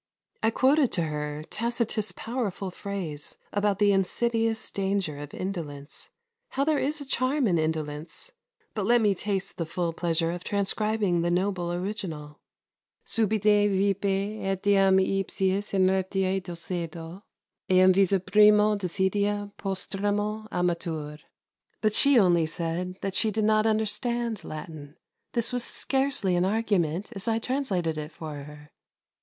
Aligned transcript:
I 0.41 0.49
quoted 0.49 0.91
to 0.93 1.03
her 1.03 1.43
Tacitus' 1.47 2.11
powerful 2.11 2.71
phrase 2.71 3.37
about 3.53 3.77
the 3.77 3.91
insidious 3.91 4.71
danger 4.71 5.19
of 5.19 5.31
indolence; 5.31 6.09
how 6.49 6.63
there 6.63 6.79
is 6.79 7.01
a 7.01 7.05
charm 7.05 7.45
in 7.45 7.59
indolence 7.59 8.31
but 8.73 8.87
let 8.87 8.99
me 8.99 9.13
taste 9.13 9.57
the 9.57 9.65
full 9.67 9.93
pleasure 9.93 10.31
of 10.31 10.43
transcribing 10.43 11.21
the 11.21 11.29
noble 11.29 11.71
original: 11.71 12.39
"Subit 13.05 13.43
quippe 13.43 14.41
etiam 14.41 14.99
ipsius 14.99 15.69
inertiæ 15.69 16.41
dulcedo: 16.41 17.21
et 17.69 17.75
invisa 17.75 18.19
primo 18.25 18.75
desidia 18.75 19.51
postremo 19.59 20.49
amatur"; 20.49 21.19
but 21.79 21.93
she 21.93 22.17
only 22.17 22.47
said 22.47 22.97
that 23.01 23.13
she 23.13 23.29
did 23.29 23.45
not 23.45 23.67
understand 23.67 24.43
Latin. 24.43 24.97
This 25.33 25.53
was 25.53 25.63
scarcely 25.63 26.35
an 26.35 26.43
argument, 26.43 27.11
as 27.15 27.27
I 27.27 27.37
translated 27.37 27.99
it 27.99 28.11
for 28.11 28.33
her. 28.37 28.71